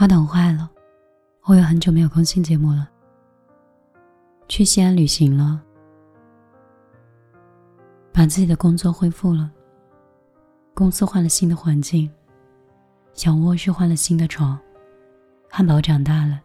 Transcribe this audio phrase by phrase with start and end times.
[0.00, 0.70] 话筒坏了，
[1.42, 2.88] 我有很久没有更新节目了。
[4.48, 5.60] 去西安旅行了，
[8.10, 9.52] 把自己的工作恢复了，
[10.72, 12.10] 公司换了新的环境，
[13.12, 14.58] 小卧室换了新的床，
[15.50, 16.40] 汉堡长大了，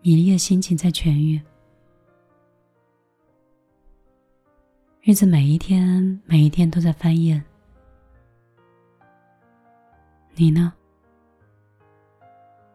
[0.00, 1.38] 米粒的心情在痊愈，
[5.02, 7.42] 日子每一天每一天都在翻页。
[10.34, 10.72] 你呢？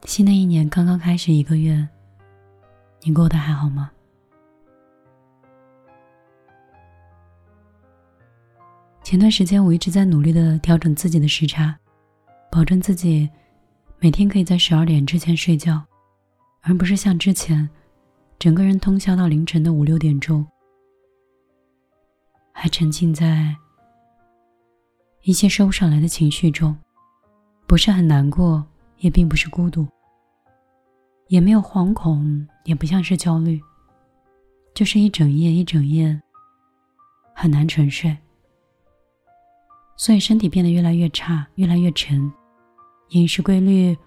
[0.06, 1.88] 新的一年刚刚开始一个月，
[3.02, 3.90] 你过得还好吗？
[9.02, 11.76] 前段时间我一直在努力的调整自己的时差，
[12.52, 13.30] 保证自己
[14.00, 15.82] 每天可以在十二点之前睡觉，
[16.62, 17.68] 而不是像之前
[18.38, 20.46] 整个人通宵到凌晨的五六点钟，
[22.52, 23.56] 还沉浸在
[25.22, 26.78] 一些说不上来的情绪中，
[27.66, 28.66] 不是很难过。
[29.00, 29.86] 也并不是孤独，
[31.34, 33.60] 也没有惶恐，也不像是焦虑，
[34.76, 36.22] 就是一整夜一整夜
[37.34, 38.16] 很难沉睡，
[39.98, 42.32] 所以身体变得越来越差，越来越沉，
[43.10, 43.98] 饮食规律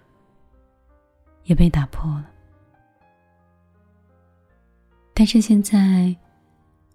[1.43, 2.31] 也被打破了。
[5.13, 6.15] 但是现在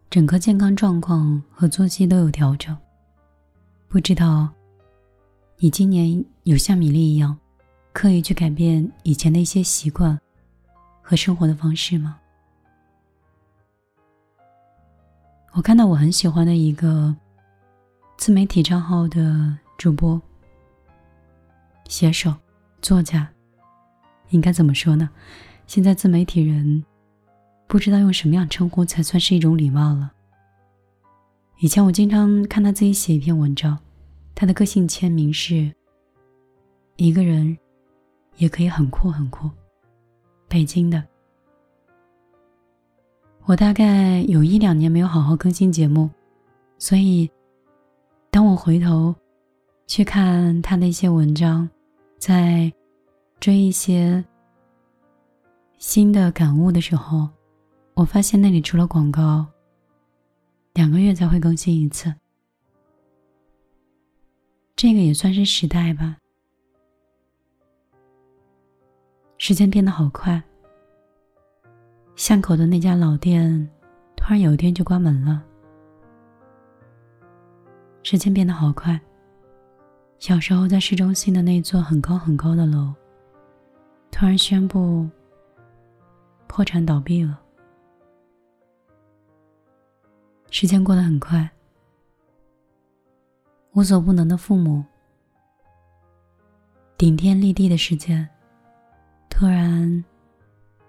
[0.09, 2.73] 整个健康状况和作息都有调整，
[3.89, 4.47] 不知道
[5.57, 7.37] 你今年有像米粒一样。
[7.93, 10.19] 刻意去改变以前的一些习惯
[11.01, 12.17] 和生活的方式吗？
[15.53, 17.13] 我看到我很喜欢的一个
[18.17, 20.19] 自媒体账号的主播、
[21.89, 22.33] 写手、
[22.81, 23.27] 作家，
[24.29, 25.09] 应该怎么说呢？
[25.67, 26.83] 现在自媒体人
[27.67, 30.13] 不知道用什么样称呼才算是一种礼貌了。
[31.59, 33.77] 以前我经常看他自己写一篇文章，
[34.33, 35.69] 他的个性签名是
[36.95, 37.57] 一个人。
[38.37, 39.49] 也可以很酷很酷，
[40.47, 41.03] 北京的。
[43.45, 46.09] 我大概有一两年没有好好更新节目，
[46.77, 47.29] 所以
[48.29, 49.13] 当我回头
[49.87, 51.67] 去看他的一些文章，
[52.17, 52.71] 在
[53.39, 54.23] 追一些
[55.79, 57.27] 新的感悟的时候，
[57.95, 59.45] 我发现那里除了广告，
[60.73, 62.13] 两个月才会更新一次。
[64.75, 66.17] 这个也算是时代吧。
[69.43, 70.39] 时间变得好快，
[72.15, 73.67] 巷口的那家老店
[74.15, 75.43] 突然有一天就关门了。
[78.03, 79.01] 时间变得好快，
[80.19, 82.93] 小时候在市中心的那座很高很高的楼，
[84.11, 85.09] 突然宣布
[86.45, 87.41] 破产倒闭了。
[90.51, 91.49] 时间过得很快，
[93.71, 94.85] 无所不能的父母，
[96.95, 98.29] 顶天立地的时间。
[99.31, 100.03] 突然，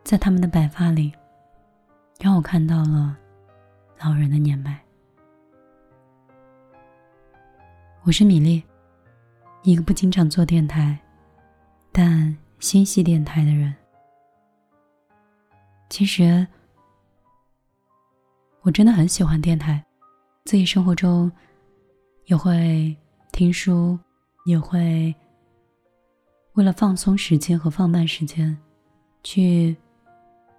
[0.04, 1.10] 在他们的白发里，
[2.20, 3.16] 让我看到了
[3.98, 4.78] 老人的年迈。
[8.02, 8.62] 我是米粒，
[9.62, 10.98] 一个不经常做电台，
[11.92, 13.74] 但心系电台的人。
[15.88, 16.46] 其实，
[18.60, 19.82] 我真的很喜欢电台，
[20.44, 21.30] 自己生活中
[22.26, 22.94] 也会
[23.30, 23.98] 听书，
[24.44, 25.14] 也会。
[26.54, 28.54] 为了放松时间和放慢时间，
[29.22, 29.74] 去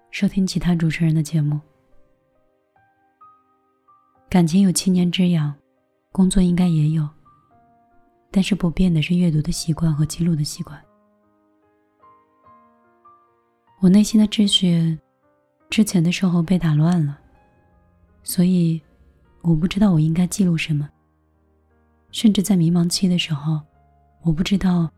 [0.09, 1.59] 收听其他主持人的节目。
[4.28, 5.54] 感情有七年之痒，
[6.12, 7.08] 工作应该也有，
[8.31, 10.84] 但是不变的是阅读的习惯和记录的习惯。
[13.80, 14.98] 我内心的秩序，
[15.70, 17.20] 之前的时候被打乱了，
[18.24, 18.81] 所以
[19.42, 20.90] 我不知道我应该记录什么，
[22.10, 23.62] 甚至在迷茫期的时候，
[24.24, 24.92] 我不知道。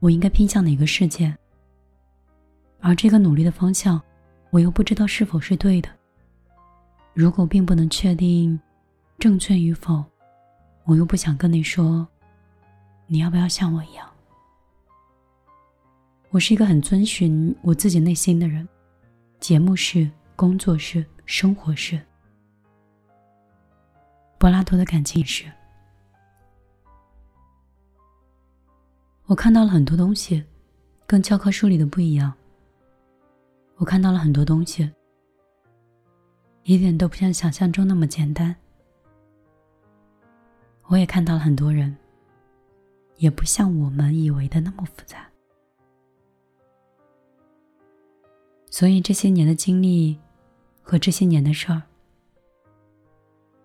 [0.00, 1.36] 我应该偏向哪个世界？
[2.80, 4.00] 而这个努力的方向，
[4.50, 5.88] 我又不知道是否是对的。
[7.14, 8.58] 如果并不能确定
[9.18, 10.04] 正确与否，
[10.84, 12.06] 我又不想跟你说，
[13.06, 14.06] 你要不要像我一样？
[16.30, 18.68] 我是一个很遵循我自己内心的人，
[19.40, 21.98] 节目是，工作是，生活是。
[24.38, 25.50] 柏拉图的感情是。
[29.26, 30.44] 我看到了很多东西，
[31.04, 32.32] 跟教科书里的不一样。
[33.74, 34.88] 我看到了很多东西，
[36.62, 38.54] 一点都不像想象中那么简单。
[40.84, 41.96] 我也看到了很多人，
[43.16, 45.28] 也不像我们以为的那么复杂。
[48.70, 50.16] 所以这些年的经历
[50.82, 51.82] 和这些年的事儿，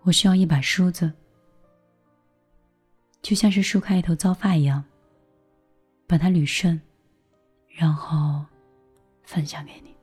[0.02, 1.12] 我需要一把梳子，
[3.22, 4.84] 就像是梳开一头糟发一样。
[6.12, 6.78] 把它捋顺，
[7.69, 8.46] 然后
[9.24, 9.96] 分享给你。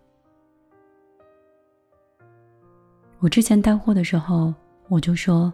[3.19, 4.55] 我之前带货的时候，
[4.89, 5.53] 我就说，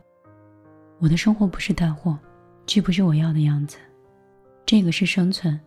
[1.00, 2.16] 我的生活不是带货，
[2.66, 3.78] 既不是我要的样子，
[4.64, 5.60] 这个是生存。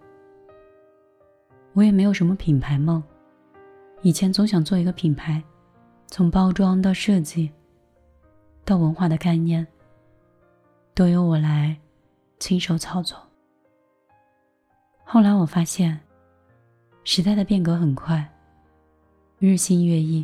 [1.73, 3.03] 我也没有什么品牌梦，
[4.03, 5.43] 以前总想做一个品牌，
[6.05, 7.51] 从包装到设计，
[8.63, 9.67] 到文化的概念，
[10.93, 11.77] 都由我来
[12.39, 13.21] 亲手操作。
[15.17, 15.99] 后来我发现，
[17.03, 18.23] 时代的变革很快，
[19.39, 20.23] 日新月异。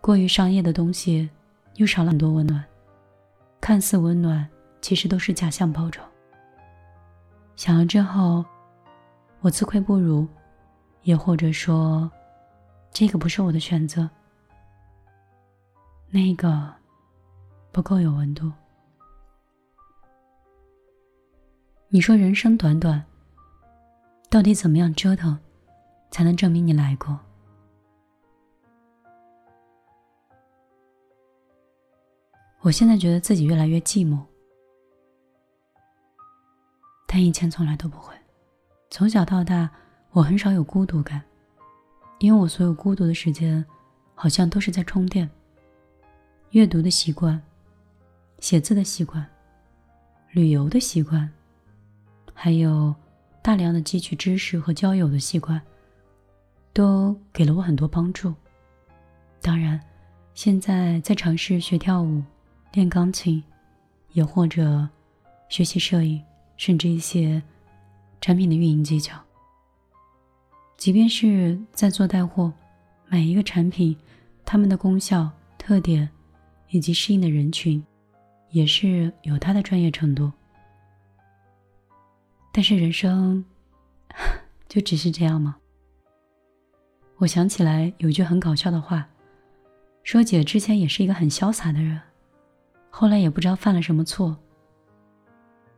[0.00, 1.28] 过于商业的东西，
[1.74, 2.64] 又少了很多温暖。
[3.60, 4.48] 看似温暖，
[4.80, 6.08] 其实都是假象包装。
[7.54, 8.42] 想了之后，
[9.40, 10.26] 我自愧不如，
[11.02, 12.10] 也或者说，
[12.92, 14.08] 这个不是我的选择。
[16.08, 16.66] 那个
[17.70, 18.50] 不够有温度。
[21.90, 23.04] 你说人生短短，
[24.32, 25.38] 到底怎么样折腾，
[26.10, 27.20] 才能证明你来过？
[32.62, 34.24] 我现在觉得自己越来越寂寞，
[37.06, 38.14] 但以前从来都不会。
[38.88, 39.68] 从小到大，
[40.12, 41.20] 我很少有孤独感，
[42.18, 43.62] 因为我所有孤独的时间，
[44.14, 45.28] 好像都是在充电。
[46.52, 47.38] 阅读的习惯、
[48.38, 49.26] 写字的习惯、
[50.30, 51.30] 旅游的习惯，
[52.32, 52.94] 还有
[53.42, 55.60] 大量的汲取知识和交友的习惯，
[56.72, 58.32] 都给了我很多帮助。
[59.40, 59.80] 当然，
[60.32, 62.22] 现在在尝试学跳舞。
[62.72, 63.42] 练钢琴，
[64.14, 64.88] 也或者
[65.50, 66.22] 学习摄影，
[66.56, 67.42] 甚至一些
[68.18, 69.20] 产品的运营技巧。
[70.78, 72.50] 即便是在做带货，
[73.08, 73.94] 每一个产品，
[74.42, 76.08] 它们的功效、特点
[76.70, 77.84] 以及适应的人群，
[78.52, 80.32] 也是有它的专业程度。
[82.52, 83.44] 但是人生
[84.68, 85.56] 就只是这样吗？
[87.16, 89.08] 我想起来有句很搞笑的话，
[90.02, 91.98] 说姐之前也是一个很潇洒的人。
[92.90, 94.36] 后来也不知道犯了什么错，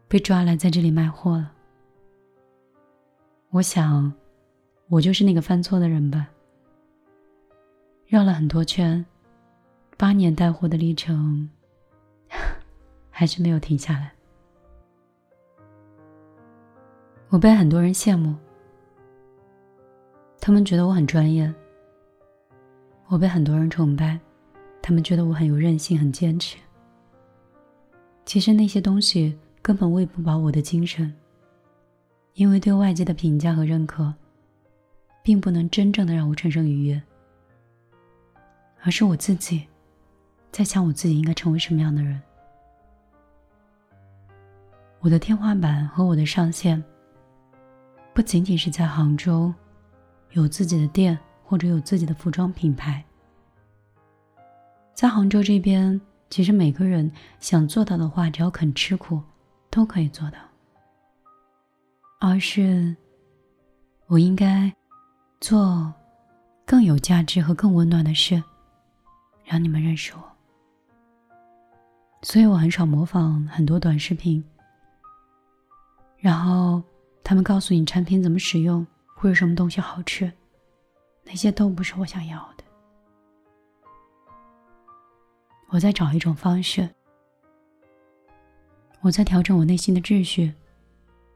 [0.08, 1.52] 被抓来在这里卖货了。
[3.50, 4.12] 我想，
[4.88, 6.28] 我就是那个犯错的人吧。
[8.06, 9.04] 绕了很多圈，
[9.96, 11.48] 八年带货的历程，
[13.10, 14.13] 还是没有停下来。
[17.34, 18.32] 我被很多人羡慕，
[20.40, 21.52] 他们觉得我很专业；
[23.08, 24.16] 我被很多人崇拜，
[24.80, 26.56] 他们觉得我很有韧性、很坚持。
[28.24, 31.12] 其实那些东西根本喂不饱我的精神，
[32.34, 34.14] 因为对外界的评价和认可，
[35.20, 37.02] 并不能真正的让我产生愉悦，
[38.80, 39.66] 而是我自己，
[40.52, 42.22] 在想我自己应该成为什么样的人。
[45.00, 46.80] 我的天花板和我的上限，
[48.14, 49.52] 不仅仅是在杭州，
[50.30, 53.04] 有自己的店或者有自己的服装品牌，
[54.94, 56.00] 在杭州这边。
[56.30, 59.22] 其实每个人想做到的话，只要肯吃苦，
[59.70, 60.38] 都可以做到。
[62.18, 62.96] 而是，
[64.06, 64.72] 我应该
[65.40, 65.92] 做
[66.64, 68.42] 更有价值和更温暖的事，
[69.44, 70.22] 让你们认识我。
[72.22, 74.42] 所以我很少模仿很多短视频，
[76.16, 76.82] 然后
[77.24, 80.30] 他们告诉你产品怎么使用或者什么东西好吃，
[81.24, 82.64] 那些都不是我想要的。
[85.70, 86.88] 我在找一种方式，
[89.00, 90.52] 我在调整我内心的秩序，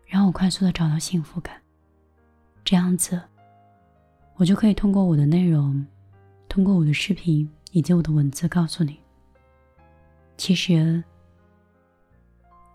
[0.06, 1.60] 让我快速的找到幸福感。
[2.62, 3.20] 这样子，
[4.36, 5.84] 我就可以通过我的内容，
[6.50, 9.00] 通过我的视频以及我的文字，告诉你，
[10.36, 11.02] 其实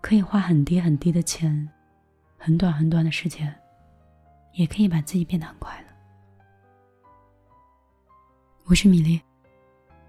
[0.00, 1.70] 可以花很低很低的钱，
[2.44, 3.58] 很短很短的时间，
[4.52, 5.88] 也可以把自己变得很快乐。
[8.66, 9.18] 我是米粒，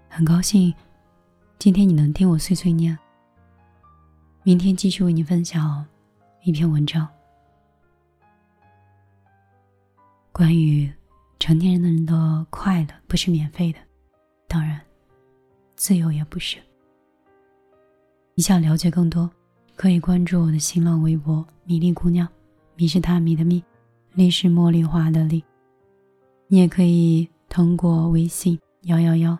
[0.06, 0.74] 很高兴。
[1.58, 2.98] 今天你能听我碎碎念，
[4.42, 5.82] 明天继续为你分享
[6.42, 7.08] 一篇文章，
[10.30, 10.92] 关于
[11.38, 13.78] 成年人的快乐不是免费的，
[14.46, 14.78] 当然，
[15.74, 16.58] 自由也不是。
[18.34, 19.30] 你想了解更多，
[19.76, 22.26] 可以关注我的新浪微博“米粒姑娘”，
[22.74, 23.62] 米是大米的米，
[24.14, 25.44] 粒是茉莉花的粒。
[26.48, 29.38] 你也可以通过微信幺幺幺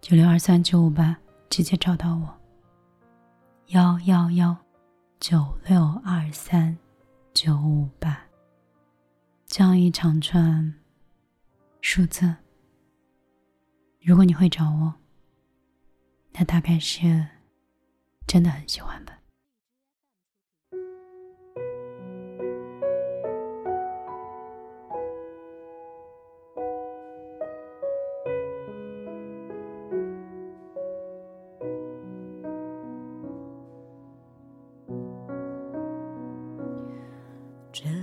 [0.00, 1.16] 九六二三九五八。
[1.50, 2.38] 直接找到我，
[3.68, 4.54] 幺幺幺
[5.18, 6.76] 九六二三
[7.32, 8.20] 九五八，
[9.46, 10.74] 这样一长串
[11.80, 12.36] 数字。
[14.02, 14.94] 如果你会找我，
[16.32, 17.26] 那大概是
[18.26, 19.17] 真的很喜欢吧。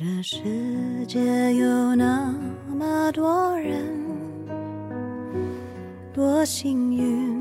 [0.00, 0.38] 这世
[1.06, 1.20] 界
[1.56, 2.34] 有那
[2.74, 3.84] 么多人，
[6.10, 7.36] 多幸运，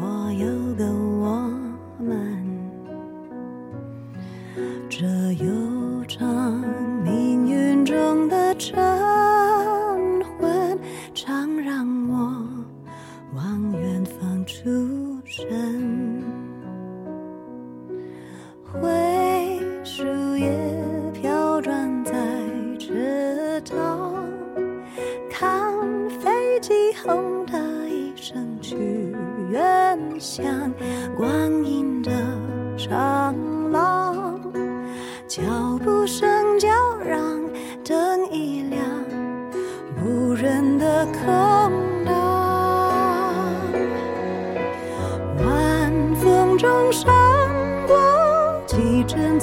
[0.00, 1.50] 我有个我
[1.98, 2.44] 们。
[4.88, 6.62] 这悠长
[7.02, 8.76] 命运中的晨
[10.38, 10.78] 昏，
[11.12, 11.84] 常让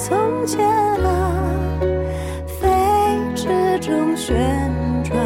[0.04, 1.80] 从前啊，
[2.60, 2.68] 飞
[3.36, 4.36] 驰中旋
[5.04, 5.16] 转，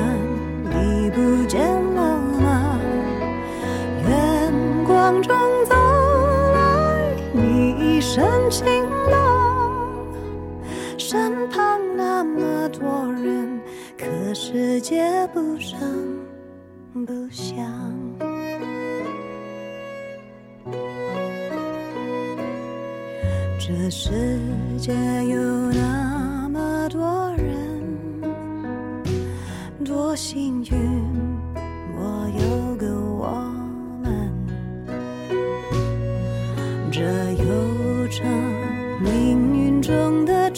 [0.71, 1.59] 已不见
[1.95, 2.79] 了吗？
[4.07, 4.53] 远
[4.87, 5.23] 光。
[5.23, 5.75] 中走
[6.53, 8.67] 来，你一身晴
[9.11, 9.73] 朗，
[10.99, 13.59] 身旁那么多人，
[13.97, 15.79] 可世界不声
[17.07, 17.57] 不响。
[23.87, 24.11] 这世
[24.79, 24.93] 界
[25.27, 28.21] 有那么多人，
[29.85, 30.77] 多幸运，
[31.95, 33.29] 我有个我
[34.03, 34.29] 们。
[36.91, 38.27] 这悠长
[39.01, 40.51] 命运中的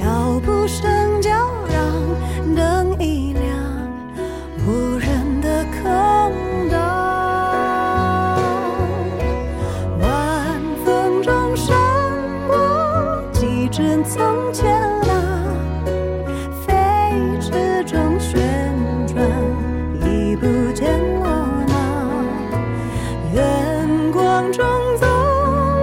[0.00, 1.30] 脚步声叫
[1.68, 3.42] 嚷，灯一亮，
[4.66, 6.80] 无人的空荡。
[10.00, 11.76] 晚风中闪
[12.48, 15.44] 过几帧从前啊，
[16.66, 16.72] 飞
[17.38, 18.40] 驰中旋
[19.06, 19.22] 转，
[20.00, 22.24] 已不见了吗？
[23.34, 24.64] 远光中
[24.98, 25.06] 走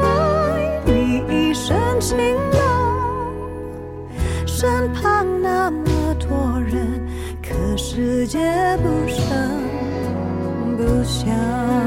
[0.02, 2.18] 来，你一身晴
[2.52, 2.57] 朗。
[4.60, 5.86] 身旁那么
[6.16, 7.00] 多人，
[7.44, 8.40] 可世界
[8.82, 9.24] 不声
[10.76, 11.87] 不响。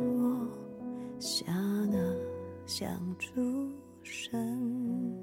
[2.71, 3.69] 想出
[4.01, 5.20] 神。